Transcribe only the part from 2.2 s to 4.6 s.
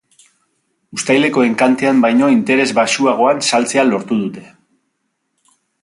interes baxuagoan saltzea lortu dute.